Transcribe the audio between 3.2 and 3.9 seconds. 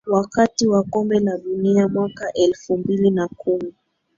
kumi